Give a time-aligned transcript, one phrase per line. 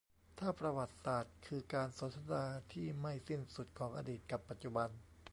[0.39, 4.89] ถ้าประวัติศาสตร์คือการสนทนาที่ไม่สิ้นสุดของอดีตกับปัจจุบัน